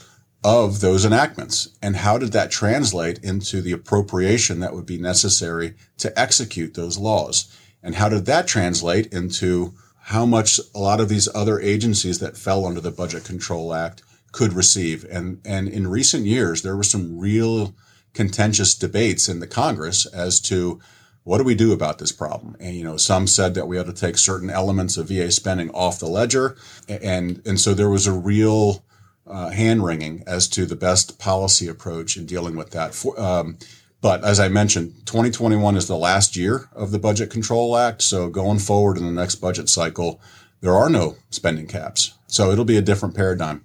of 0.45 0.81
those 0.81 1.05
enactments? 1.05 1.69
And 1.83 1.97
how 1.97 2.19
did 2.19 2.33
that 2.33 2.51
translate 2.51 3.19
into 3.25 3.61
the 3.61 3.73
appropriation 3.73 4.61
that 4.61 4.75
would 4.75 4.87
be 4.87 4.99
necessary 4.99 5.75
to 5.99 6.17
execute 6.19 6.75
those 6.75 6.99
laws? 6.99 7.55
And 7.83 7.97
how 7.97 8.09
did 8.09 8.27
that 8.27 8.47
translate 8.47 9.13
into 9.13 9.75
how 10.03 10.25
much 10.25 10.61
a 10.75 10.79
lot 10.79 11.01
of 11.01 11.09
these 11.09 11.29
other 11.35 11.61
agencies 11.61 12.19
that 12.21 12.37
fell 12.37 12.65
under 12.65 12.81
the 12.81 12.91
budget 12.91 13.25
control 13.25 13.75
act 13.75 14.03
could 14.33 14.53
receive? 14.53 15.05
And 15.11 15.41
and 15.45 15.69
in 15.69 15.89
recent 15.89 16.27
years 16.27 16.63
there 16.63 16.77
were 16.77 16.83
some 16.83 17.19
real 17.19 17.75
contentious 18.15 18.75
debates 18.75 19.29
in 19.29 19.41
the 19.41 19.47
congress 19.47 20.07
as 20.07 20.41
to 20.41 20.81
what 21.25 21.39
do 21.39 21.45
we 21.45 21.55
do 21.55 21.73
about 21.73 21.99
this 21.99 22.11
problem? 22.11 22.57
And 22.59 22.75
you 22.75 22.83
know, 22.83 22.97
some 22.97 23.27
said 23.27 23.55
that 23.55 23.69
we 23.69 23.79
ought 23.79 23.85
to 23.85 23.93
take 23.93 24.17
certain 24.17 24.49
elements 24.49 24.97
of 24.97 25.09
VA 25.09 25.31
spending 25.31 25.71
off 25.73 25.99
the 25.99 26.07
ledger, 26.07 26.57
and 26.89 27.43
and 27.45 27.61
so 27.61 27.75
there 27.75 27.91
was 27.91 28.07
a 28.07 28.13
real 28.13 28.83
uh, 29.29 29.51
hand 29.51 29.85
wringing 29.85 30.23
as 30.27 30.49
to 30.49 30.67
the 30.67 30.77
best 30.77 31.19
policy 31.19 31.69
approach 31.69 32.17
in 32.17 32.27
dealing 32.27 32.57
with 32.57 32.71
that. 32.71 32.95
For, 32.95 33.19
um, 33.21 33.59
but 34.01 34.25
as 34.25 34.39
I 34.39 34.49
mentioned, 34.49 34.95
2021 35.07 35.77
is 35.77 35.89
the 35.89 35.97
last 35.97 36.37
year 36.37 36.69
of 36.73 36.91
the 36.93 36.99
Budget 36.99 37.31
Control 37.31 37.77
Act. 37.77 38.03
So 38.03 38.29
going 38.29 38.59
forward 38.59 38.97
in 38.97 39.05
the 39.05 39.13
next 39.13 39.37
budget 39.37 39.69
cycle, 39.69 40.21
there 40.61 40.75
are 40.75 40.89
no 40.89 41.17
spending 41.31 41.67
caps. 41.67 42.15
So 42.27 42.51
it'll 42.51 42.65
be 42.65 42.77
a 42.77 42.83
different 42.83 43.17
paradigm. 43.17 43.65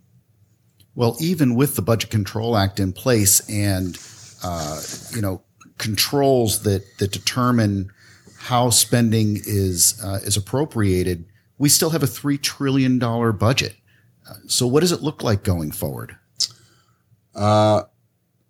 Well, 0.96 1.18
even 1.20 1.56
with 1.56 1.76
the 1.76 1.82
Budget 1.82 2.10
Control 2.10 2.56
Act 2.56 2.80
in 2.80 2.94
place 2.94 3.48
and, 3.50 3.98
uh, 4.44 4.82
you 5.14 5.22
know, 5.22 5.44
controls 5.78 6.64
that, 6.64 6.84
that 7.00 7.12
determine 7.12 7.92
how 8.38 8.70
spending 8.70 9.38
is, 9.38 10.00
uh, 10.04 10.20
is 10.24 10.38
appropriated, 10.38 11.26
we 11.58 11.70
still 11.70 11.92
have 11.92 12.04
a 12.04 12.08
$3 12.08 12.42
trillion 12.42 13.00
budget. 13.00 13.76
So 14.48 14.68
what 14.68 14.82
does 14.82 14.92
it 14.92 15.02
look 15.02 15.24
like 15.24 15.44
going 15.44 15.72
forward? 15.72 16.16
Uh, 17.36 17.84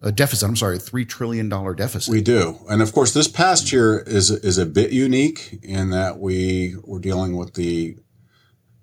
a 0.02 0.12
deficit. 0.12 0.48
I'm 0.48 0.56
sorry, 0.56 0.76
a 0.76 0.80
three 0.80 1.06
trillion 1.06 1.50
dollar 1.50 1.74
deficit. 1.74 2.12
We 2.12 2.22
do, 2.22 2.60
and 2.70 2.82
of 2.82 2.94
course, 2.94 3.14
this 3.14 3.28
past 3.28 3.72
year 3.72 4.00
is 4.00 4.30
is 4.30 4.58
a 4.58 4.66
bit 4.66 4.92
unique 4.92 5.60
in 5.64 5.92
that 5.92 6.20
we 6.20 6.76
were 6.84 7.00
dealing 7.00 7.38
with 7.38 7.54
the 7.54 7.98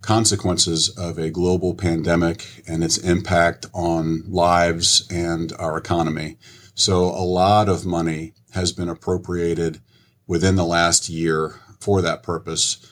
consequences 0.01 0.89
of 0.97 1.19
a 1.19 1.31
global 1.31 1.75
pandemic 1.75 2.63
and 2.67 2.83
its 2.83 2.97
impact 2.97 3.67
on 3.75 4.23
lives 4.27 5.07
and 5.11 5.53
our 5.59 5.77
economy. 5.77 6.39
So, 6.75 7.05
a 7.05 7.25
lot 7.25 7.69
of 7.69 7.85
money 7.85 8.33
has 8.53 8.73
been 8.73 8.89
appropriated 8.89 9.81
within 10.27 10.57
the 10.57 10.65
last 10.65 11.11
year 11.11 11.57
for 11.79 12.01
that 12.01 12.23
purpose. 12.23 12.91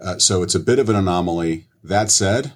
Uh, 0.00 0.18
so, 0.18 0.42
it's 0.42 0.54
a 0.54 0.60
bit 0.60 0.78
of 0.78 0.90
an 0.90 0.96
anomaly. 0.96 1.66
That 1.82 2.10
said, 2.10 2.52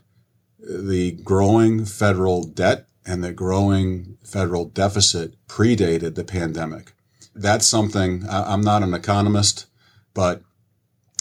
the 0.67 1.13
growing 1.23 1.85
federal 1.85 2.45
debt 2.45 2.87
and 3.07 3.23
the 3.23 3.33
growing 3.33 4.17
federal 4.25 4.65
deficit 4.65 5.35
predated 5.47 6.15
the 6.15 6.25
pandemic. 6.25 6.93
That's 7.35 7.67
something 7.67 8.25
I'm 8.29 8.63
not 8.63 8.83
an 8.83 8.95
economist, 8.95 9.67
but 10.15 10.43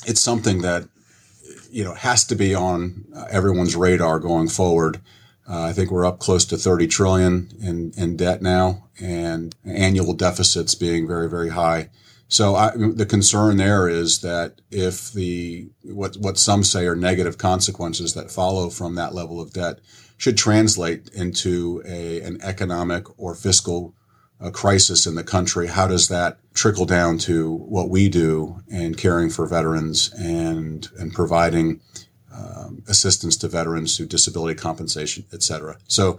it's 0.06 0.22
something 0.22 0.62
that 0.62 0.88
you 1.70 1.84
know 1.84 1.96
has 1.96 2.26
to 2.26 2.36
be 2.36 2.54
on 2.54 3.06
everyone's 3.30 3.76
radar 3.76 4.20
going 4.20 4.48
forward. 4.48 5.02
Uh, 5.50 5.64
I 5.64 5.74
think 5.74 5.92
we're 5.92 6.06
up 6.06 6.20
close 6.20 6.46
to 6.46 6.58
30 6.58 6.88
trillion 6.88 7.50
in, 7.60 7.92
in 7.98 8.16
debt 8.16 8.42
now, 8.42 8.88
and 9.02 9.54
annual 9.66 10.14
deficits 10.14 10.76
being 10.76 11.08
very 11.08 11.30
very 11.30 11.50
high. 11.50 11.90
So 12.28 12.56
I, 12.56 12.72
the 12.76 13.06
concern 13.06 13.58
there 13.58 13.88
is 13.88 14.22
that 14.22 14.62
if 14.72 15.12
the 15.12 15.70
what 15.84 16.16
what 16.18 16.38
some 16.38 16.64
say 16.64 16.88
are 16.88 16.96
negative 16.96 17.38
consequences 17.38 18.14
that 18.16 18.32
follow 18.32 18.70
from 18.70 18.96
that 18.96 19.14
level 19.14 19.40
of 19.40 19.54
debt 19.54 19.80
should 20.18 20.38
translate 20.38 21.10
into 21.14 21.84
a 21.86 22.22
an 22.22 22.40
economic 22.42 23.06
or 23.20 23.36
fiscal 23.36 23.94
uh, 24.42 24.50
crisis 24.50 25.06
in 25.06 25.16
the 25.16 25.24
country, 25.24 25.68
how 25.68 25.88
does 25.88 26.08
that 26.08 26.40
trickle 26.54 26.86
down 26.86 27.18
to 27.18 27.54
what 27.54 27.90
we 27.90 28.10
do 28.10 28.62
in 28.68 28.96
caring 28.96 29.30
for 29.30 29.46
veterans 29.46 30.12
and 30.18 30.90
and 30.98 31.14
providing 31.14 31.82
um, 32.34 32.84
assistance 32.88 33.38
to 33.38 33.48
veterans 33.48 33.96
through 33.96 34.08
disability 34.08 34.60
compensation, 34.60 35.24
et 35.32 35.44
cetera? 35.44 35.78
So 35.88 36.18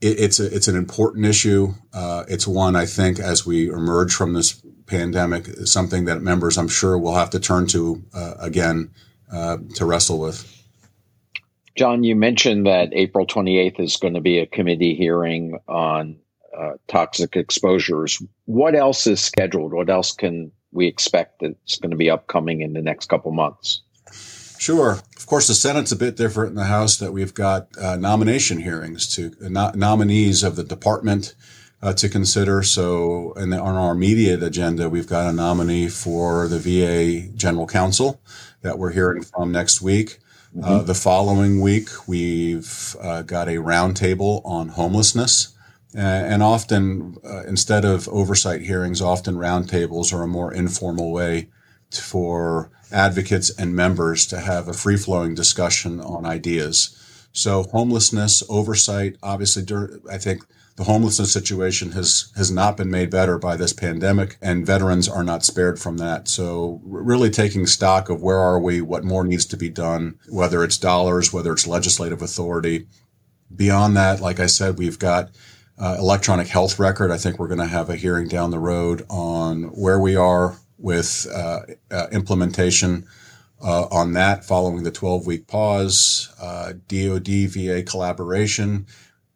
it, 0.00 0.20
it's 0.20 0.40
a, 0.40 0.54
it's 0.54 0.68
an 0.68 0.76
important 0.76 1.26
issue. 1.26 1.74
Uh, 1.92 2.24
it's 2.28 2.46
one 2.46 2.76
I 2.76 2.86
think 2.86 3.18
as 3.18 3.46
we 3.46 3.68
emerge 3.68 4.14
from 4.14 4.32
this 4.32 4.60
pandemic 4.86 5.46
something 5.66 6.04
that 6.04 6.20
members, 6.20 6.58
I'm 6.58 6.68
sure, 6.68 6.98
will 6.98 7.14
have 7.14 7.30
to 7.30 7.40
turn 7.40 7.66
to 7.68 8.02
uh, 8.12 8.34
again 8.38 8.90
uh, 9.32 9.58
to 9.74 9.84
wrestle 9.84 10.18
with. 10.18 10.50
John, 11.76 12.04
you 12.04 12.14
mentioned 12.14 12.66
that 12.66 12.90
April 12.92 13.26
28th 13.26 13.80
is 13.80 13.96
going 13.96 14.14
to 14.14 14.20
be 14.20 14.38
a 14.38 14.46
committee 14.46 14.94
hearing 14.94 15.58
on 15.66 16.18
uh, 16.56 16.72
toxic 16.86 17.34
exposures. 17.34 18.22
What 18.44 18.76
else 18.76 19.08
is 19.08 19.20
scheduled? 19.20 19.72
What 19.72 19.90
else 19.90 20.12
can 20.12 20.52
we 20.70 20.86
expect 20.86 21.40
that's 21.40 21.78
going 21.78 21.90
to 21.90 21.96
be 21.96 22.10
upcoming 22.10 22.60
in 22.60 22.74
the 22.74 22.82
next 22.82 23.08
couple 23.08 23.32
months? 23.32 23.82
Sure. 24.64 24.92
Of 25.18 25.26
course, 25.26 25.46
the 25.46 25.54
Senate's 25.54 25.92
a 25.92 25.96
bit 25.96 26.16
different 26.16 26.48
in 26.48 26.56
the 26.56 26.64
House 26.64 26.96
that 26.96 27.12
we've 27.12 27.34
got 27.34 27.68
uh, 27.76 27.96
nomination 27.96 28.60
hearings 28.60 29.06
to 29.14 29.34
uh, 29.44 29.50
no- 29.50 29.72
nominees 29.74 30.42
of 30.42 30.56
the 30.56 30.64
department 30.64 31.34
uh, 31.82 31.92
to 31.92 32.08
consider. 32.08 32.62
So, 32.62 33.34
the, 33.36 33.60
on 33.60 33.74
our 33.74 33.92
immediate 33.92 34.42
agenda, 34.42 34.88
we've 34.88 35.06
got 35.06 35.28
a 35.28 35.36
nominee 35.36 35.90
for 35.90 36.48
the 36.48 36.58
VA 36.58 37.28
General 37.36 37.66
Counsel 37.66 38.22
that 38.62 38.78
we're 38.78 38.92
hearing 38.92 39.22
from 39.22 39.52
next 39.52 39.82
week. 39.82 40.18
Uh, 40.56 40.66
mm-hmm. 40.66 40.86
The 40.86 40.94
following 40.94 41.60
week, 41.60 42.08
we've 42.08 42.96
uh, 43.02 43.20
got 43.20 43.48
a 43.48 43.56
roundtable 43.56 44.40
on 44.46 44.70
homelessness. 44.70 45.54
and 45.94 46.42
often, 46.42 47.18
uh, 47.22 47.42
instead 47.42 47.84
of 47.84 48.08
oversight 48.08 48.62
hearings, 48.62 49.02
often 49.02 49.34
roundtables 49.34 50.10
are 50.14 50.22
a 50.22 50.26
more 50.26 50.54
informal 50.54 51.12
way 51.12 51.50
to, 51.90 52.00
for 52.00 52.70
advocates 52.92 53.50
and 53.50 53.74
members 53.74 54.26
to 54.26 54.40
have 54.40 54.68
a 54.68 54.72
free 54.72 54.96
flowing 54.96 55.34
discussion 55.34 56.00
on 56.00 56.26
ideas. 56.26 57.00
So, 57.32 57.64
homelessness, 57.64 58.42
oversight, 58.48 59.16
obviously, 59.22 59.64
I 60.10 60.18
think 60.18 60.42
the 60.76 60.84
homelessness 60.84 61.32
situation 61.32 61.92
has 61.92 62.32
has 62.36 62.50
not 62.50 62.76
been 62.76 62.90
made 62.90 63.10
better 63.10 63.38
by 63.38 63.56
this 63.56 63.72
pandemic 63.72 64.36
and 64.42 64.66
veterans 64.66 65.08
are 65.08 65.22
not 65.22 65.44
spared 65.44 65.78
from 65.78 65.98
that. 65.98 66.26
So 66.28 66.80
really 66.84 67.30
taking 67.30 67.66
stock 67.66 68.08
of 68.08 68.22
where 68.22 68.38
are 68.38 68.58
we 68.58 68.80
what 68.80 69.04
more 69.04 69.24
needs 69.24 69.46
to 69.46 69.56
be 69.56 69.70
done 69.70 70.18
whether 70.28 70.64
it's 70.64 70.78
dollars 70.78 71.32
whether 71.32 71.52
it's 71.52 71.66
legislative 71.66 72.22
authority. 72.22 72.86
Beyond 73.54 73.96
that 73.96 74.20
like 74.20 74.40
i 74.40 74.46
said 74.46 74.78
we've 74.78 74.98
got 74.98 75.30
uh, 75.78 75.96
electronic 75.98 76.48
health 76.48 76.78
record. 76.78 77.10
I 77.10 77.18
think 77.18 77.38
we're 77.38 77.48
going 77.48 77.58
to 77.58 77.66
have 77.66 77.90
a 77.90 77.96
hearing 77.96 78.28
down 78.28 78.50
the 78.50 78.60
road 78.60 79.04
on 79.10 79.64
where 79.64 79.98
we 79.98 80.14
are 80.14 80.56
with 80.78 81.26
uh, 81.32 81.60
uh, 81.90 82.06
implementation 82.12 83.06
uh, 83.62 83.86
on 83.90 84.12
that 84.12 84.44
following 84.44 84.82
the 84.82 84.90
12 84.90 85.26
week 85.26 85.46
pause, 85.46 86.32
DoD 86.38 87.28
uh, 87.28 87.48
VA 87.48 87.82
collaboration, 87.82 88.86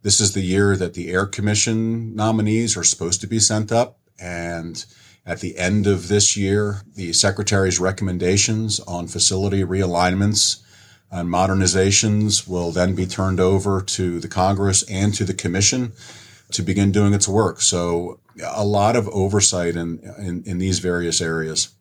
this 0.02 0.20
is 0.20 0.32
the 0.32 0.42
year 0.42 0.76
that 0.76 0.94
the 0.94 1.10
Air 1.10 1.26
Commission 1.26 2.14
nominees 2.14 2.76
are 2.76 2.84
supposed 2.84 3.20
to 3.20 3.26
be 3.26 3.38
sent 3.38 3.72
up. 3.72 3.98
And 4.20 4.84
at 5.26 5.40
the 5.40 5.58
end 5.58 5.86
of 5.86 6.08
this 6.08 6.36
year, 6.36 6.82
the 6.94 7.12
Secretary's 7.12 7.78
recommendations 7.78 8.80
on 8.80 9.08
facility 9.08 9.62
realignments 9.62 10.62
and 11.10 11.28
modernizations 11.28 12.46
will 12.46 12.70
then 12.70 12.94
be 12.94 13.06
turned 13.06 13.40
over 13.40 13.80
to 13.80 14.20
the 14.20 14.28
Congress 14.28 14.82
and 14.90 15.14
to 15.14 15.24
the 15.24 15.34
Commission 15.34 15.92
to 16.52 16.62
begin 16.62 16.92
doing 16.92 17.12
its 17.12 17.28
work. 17.28 17.60
So 17.60 18.20
a 18.44 18.64
lot 18.64 18.96
of 18.96 19.08
oversight 19.08 19.76
in, 19.76 19.98
in, 20.18 20.42
in 20.44 20.58
these 20.58 20.78
various 20.78 21.20
areas. 21.20 21.74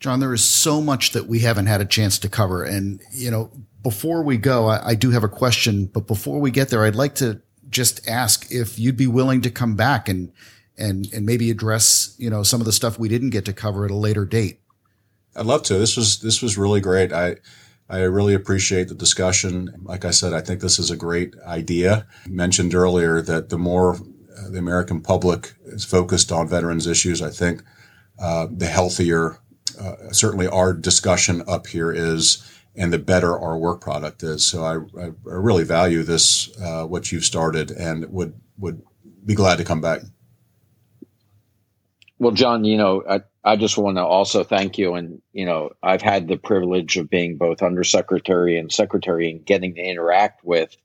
John, 0.00 0.20
there 0.20 0.34
is 0.34 0.44
so 0.44 0.80
much 0.80 1.12
that 1.12 1.26
we 1.26 1.40
haven't 1.40 1.66
had 1.66 1.80
a 1.80 1.84
chance 1.84 2.18
to 2.20 2.28
cover. 2.28 2.64
And, 2.64 3.00
you 3.12 3.30
know, 3.30 3.50
before 3.82 4.22
we 4.22 4.36
go, 4.36 4.66
I, 4.66 4.90
I 4.90 4.94
do 4.94 5.10
have 5.10 5.24
a 5.24 5.28
question, 5.28 5.86
but 5.86 6.06
before 6.06 6.40
we 6.40 6.50
get 6.50 6.68
there, 6.68 6.84
I'd 6.84 6.96
like 6.96 7.14
to 7.16 7.40
just 7.68 8.06
ask 8.08 8.50
if 8.50 8.78
you'd 8.78 8.96
be 8.96 9.06
willing 9.06 9.40
to 9.42 9.50
come 9.50 9.76
back 9.76 10.08
and, 10.08 10.32
and, 10.76 11.08
and 11.12 11.24
maybe 11.24 11.50
address, 11.50 12.14
you 12.18 12.28
know, 12.28 12.42
some 12.42 12.60
of 12.60 12.66
the 12.66 12.72
stuff 12.72 12.98
we 12.98 13.08
didn't 13.08 13.30
get 13.30 13.44
to 13.44 13.52
cover 13.52 13.84
at 13.84 13.90
a 13.90 13.96
later 13.96 14.24
date. 14.24 14.60
I'd 15.34 15.46
love 15.46 15.62
to. 15.64 15.74
This 15.74 15.96
was, 15.96 16.20
this 16.20 16.42
was 16.42 16.58
really 16.58 16.80
great. 16.80 17.12
I, 17.12 17.36
I 17.88 18.00
really 18.00 18.34
appreciate 18.34 18.88
the 18.88 18.94
discussion. 18.94 19.72
Like 19.82 20.04
I 20.04 20.10
said, 20.10 20.32
I 20.32 20.40
think 20.40 20.60
this 20.60 20.78
is 20.78 20.90
a 20.90 20.96
great 20.96 21.34
idea. 21.46 22.06
I 22.26 22.28
mentioned 22.28 22.74
earlier 22.74 23.22
that 23.22 23.50
the 23.50 23.58
more 23.58 23.98
uh, 24.38 24.50
the 24.50 24.58
American 24.58 25.00
public 25.00 25.54
is 25.64 25.84
focused 25.84 26.32
on 26.32 26.48
veterans 26.48 26.86
issues, 26.86 27.22
I 27.22 27.30
think 27.30 27.62
uh, 28.18 28.46
the 28.50 28.66
healthier, 28.66 29.38
uh, 29.80 30.12
certainly 30.12 30.46
our 30.46 30.72
discussion 30.72 31.42
up 31.46 31.66
here 31.66 31.92
is, 31.92 32.48
and 32.74 32.92
the 32.92 32.98
better 32.98 33.38
our 33.38 33.58
work 33.58 33.80
product 33.80 34.22
is. 34.22 34.44
So 34.44 34.64
I, 34.64 34.76
I, 35.00 35.06
I 35.06 35.10
really 35.24 35.64
value 35.64 36.02
this, 36.02 36.50
uh, 36.58 36.86
what 36.86 37.12
you've 37.12 37.24
started, 37.24 37.70
and 37.70 38.10
would 38.10 38.34
would 38.58 38.82
be 39.24 39.34
glad 39.34 39.58
to 39.58 39.64
come 39.64 39.80
back. 39.80 40.00
Well, 42.18 42.32
John, 42.32 42.64
you 42.64 42.76
know, 42.76 43.02
I, 43.08 43.20
I 43.44 43.56
just 43.56 43.76
want 43.76 43.96
to 43.96 44.04
also 44.04 44.44
thank 44.44 44.78
you. 44.78 44.94
And, 44.94 45.20
you 45.32 45.44
know, 45.44 45.70
I've 45.82 46.02
had 46.02 46.28
the 46.28 46.36
privilege 46.36 46.96
of 46.96 47.10
being 47.10 47.36
both 47.36 47.62
undersecretary 47.62 48.56
and 48.56 48.70
secretary 48.70 49.28
and 49.28 49.44
getting 49.44 49.74
to 49.74 49.80
interact 49.80 50.44
with 50.44 50.76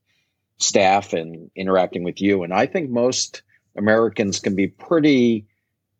staff 0.58 1.12
and 1.12 1.50
interacting 1.54 2.04
with 2.04 2.20
you. 2.20 2.42
And 2.42 2.52
I 2.52 2.66
think 2.66 2.90
most 2.90 3.42
Americans 3.76 4.40
can 4.40 4.54
be 4.54 4.66
pretty 4.68 5.46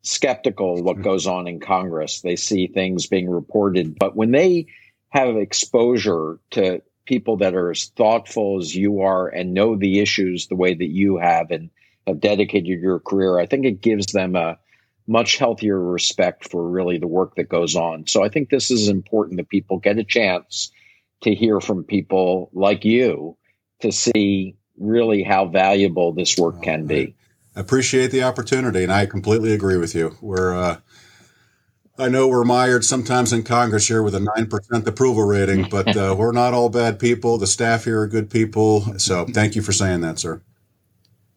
skeptical 0.03 0.83
what 0.83 0.95
mm-hmm. 0.95 1.05
goes 1.05 1.27
on 1.27 1.47
in 1.49 1.61
Congress. 1.61 2.21
They 2.21 2.37
see 2.37 2.67
things 2.67 3.07
being 3.07 3.29
reported, 3.29 3.99
but 3.99 4.17
when 4.17 4.31
they 4.31 4.67
have 5.11 5.37
exposure 5.37 6.39
to 6.51 6.83
people 7.07 7.39
that 7.39 7.55
are 7.55 7.71
as 7.71 7.87
thoughtful 7.97 8.59
as 8.61 8.75
you 8.75 9.01
are 9.01 9.29
and 9.29 9.55
know 9.55 9.77
the 9.77 10.01
issues 10.01 10.47
the 10.47 10.57
way 10.57 10.75
that 10.75 10.91
you 10.91 11.17
have 11.17 11.51
and 11.51 11.71
have 12.07 12.21
dedicated 12.21 12.67
your 12.67 13.01
career, 13.01 13.39
I 13.39 13.47
think 13.47 13.65
it 13.65 13.81
gives 13.81 14.13
them 14.13 14.37
a 14.37 14.59
much 15.07 15.39
healthier 15.39 15.81
respect 15.81 16.51
for 16.51 16.69
really 16.69 16.99
the 16.99 17.07
work 17.07 17.37
that 17.37 17.49
goes 17.49 17.77
on. 17.77 18.07
So 18.07 18.23
I 18.23 18.29
think 18.29 18.51
this 18.51 18.71
is 18.71 18.89
important 18.89 19.39
that 19.39 19.49
people 19.49 19.79
get 19.79 19.99
a 19.99 20.05
chance 20.05 20.71
to 21.23 21.35
hear 21.35 21.61
from 21.61 21.85
people 21.85 22.51
like 22.53 22.85
you 22.85 23.38
to 23.81 23.93
see 23.93 24.57
really 24.79 25.23
how 25.23 25.47
valuable 25.47 26.13
this 26.13 26.37
work 26.37 26.63
can 26.63 26.87
be. 26.87 27.15
I 27.57 27.61
appreciate 27.61 28.11
the 28.11 28.23
opportunity, 28.23 28.83
and 28.83 28.93
I 28.93 29.07
completely 29.07 29.53
agree 29.53 29.77
with 29.77 29.95
you. 29.95 30.17
We're, 30.21 30.55
uh, 30.55 30.77
I 31.99 32.09
know 32.09 32.29
we're 32.29 32.45
mired 32.45 32.85
sometimes 32.85 33.33
in 33.33 33.43
Congress 33.43 33.89
here 33.89 34.03
with 34.03 34.15
a 34.15 34.21
nine 34.21 34.47
percent 34.47 34.87
approval 34.87 35.25
rating, 35.25 35.69
but 35.69 35.97
uh, 35.97 36.15
we're 36.19 36.33
not 36.33 36.55
all 36.55 36.69
bad 36.69 37.01
people. 37.01 37.39
The 37.39 37.49
staff 37.49 37.85
here 37.85 38.01
are 38.01 38.07
good 38.07 38.31
people. 38.31 38.99
So, 38.99 39.25
thank 39.25 39.57
you 39.57 39.63
for 39.63 39.73
saying 39.73 40.03
that, 40.03 40.21
sir. 40.21 40.41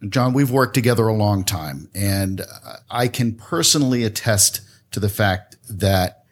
John, 0.07 0.33
we've 0.33 0.51
worked 0.51 0.73
together 0.73 1.07
a 1.07 1.13
long 1.13 1.43
time, 1.43 1.89
and 1.93 2.41
I 2.89 3.07
can 3.07 3.33
personally 3.33 4.03
attest 4.03 4.61
to 4.91 4.99
the 4.99 5.09
fact 5.09 5.57
that 5.69 6.23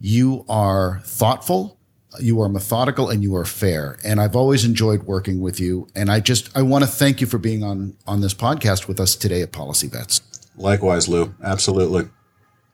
you 0.00 0.44
are 0.48 1.00
thoughtful, 1.04 1.75
you 2.20 2.40
are 2.40 2.48
methodical, 2.48 3.10
and 3.10 3.22
you 3.22 3.34
are 3.36 3.44
fair. 3.44 3.98
And 4.04 4.20
I've 4.20 4.36
always 4.36 4.64
enjoyed 4.64 5.04
working 5.04 5.40
with 5.40 5.60
you. 5.60 5.88
And 5.94 6.10
I 6.10 6.20
just 6.20 6.56
I 6.56 6.62
want 6.62 6.84
to 6.84 6.90
thank 6.90 7.20
you 7.20 7.26
for 7.26 7.38
being 7.38 7.62
on 7.62 7.96
on 8.06 8.20
this 8.20 8.34
podcast 8.34 8.88
with 8.88 9.00
us 9.00 9.16
today 9.16 9.42
at 9.42 9.52
Policy 9.52 9.88
Vets. 9.88 10.20
Likewise, 10.56 11.08
Lou. 11.08 11.34
Absolutely. 11.42 12.08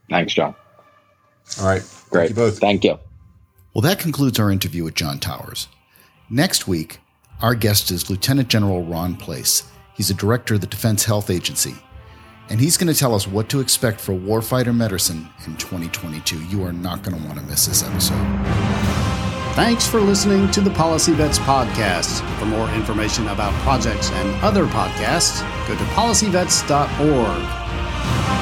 Thanks, 0.09 0.35
John. 0.35 0.55
All 1.61 1.67
right. 1.67 1.83
Great. 2.11 2.27
Thank 2.27 2.31
you 2.31 2.37
both. 2.37 2.59
Thank 2.59 2.85
you. 2.85 2.99
Well, 3.75 3.83
that 3.83 3.99
concludes 3.99 4.39
our 4.39 4.51
interview 4.51 4.85
with 4.85 4.95
John 4.95 5.19
Towers. 5.19 5.69
Next 6.31 6.69
week, 6.69 7.01
our 7.41 7.55
guest 7.55 7.91
is 7.91 8.11
Lieutenant 8.11 8.49
General 8.49 8.85
Ron 8.85 9.17
Place 9.17 9.65
He's 9.95 10.11
a 10.11 10.15
director 10.15 10.55
of 10.55 10.61
the 10.61 10.67
Defense 10.67 11.05
Health 11.05 11.31
Agency. 11.31 11.75
And 12.49 12.61
he's 12.61 12.77
going 12.77 12.93
to 12.93 12.99
tell 12.99 13.15
us 13.15 13.27
what 13.27 13.49
to 13.51 13.61
expect 13.61 14.01
for 14.01 14.13
warfighter 14.13 14.75
medicine 14.75 15.29
in 15.47 15.57
2022. 15.57 16.43
You 16.47 16.65
are 16.65 16.73
not 16.73 17.03
going 17.03 17.17
to 17.17 17.27
want 17.27 17.39
to 17.39 17.45
miss 17.45 17.67
this 17.67 17.83
episode. 17.83 19.12
Thanks 19.55 19.87
for 19.87 20.01
listening 20.01 20.51
to 20.53 20.63
the 20.63 20.71
Policy 20.71 21.13
Vets 21.13 21.39
podcast. 21.39 22.27
For 22.39 22.47
more 22.47 22.71
information 22.71 23.29
about 23.29 23.53
projects 23.61 24.11
and 24.11 24.35
other 24.43 24.65
podcasts, 24.65 25.43
go 25.69 25.77
to 25.77 25.85
policyvets.org. 25.93 28.42